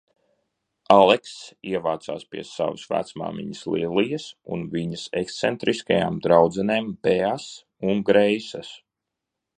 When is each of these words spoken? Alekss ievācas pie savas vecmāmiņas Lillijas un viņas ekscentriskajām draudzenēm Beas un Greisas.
Alekss 0.93 1.33
ievācas 1.71 2.23
pie 2.31 2.45
savas 2.53 2.87
vecmāmiņas 2.93 3.61
Lillijas 3.75 4.27
un 4.57 4.65
viņas 4.73 5.05
ekscentriskajām 5.23 6.19
draudzenēm 6.27 6.89
Beas 7.09 7.49
un 7.93 8.07
Greisas. 8.11 8.73